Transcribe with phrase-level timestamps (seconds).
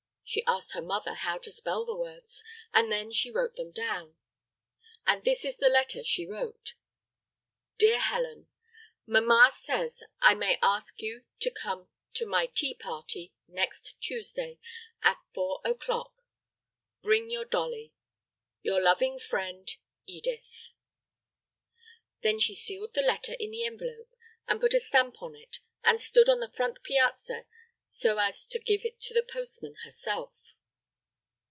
[0.23, 2.41] She asked her mother how to spell the words
[2.73, 4.15] and then she wrote them down.
[5.05, 6.75] And this is the letter she wrote:
[7.81, 8.47] [Illustration: hand written letter Dear Helen,
[9.27, 14.57] Mamma says I May ask you to come to my tea party next Tuesday
[15.03, 16.13] at four oclock
[17.01, 17.93] Bring your dolly.
[18.61, 19.69] your loving friend.
[20.05, 20.71] Edith]
[22.23, 24.15] Then she sealed the letter in the envelop,
[24.47, 27.47] and put a stamp on it, and stood on the front piazza
[27.93, 30.31] so as to give it to the postman herself.